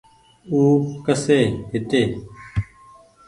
[0.51, 0.59] او
[1.05, 1.39] ڪسي
[1.71, 2.01] هيتي۔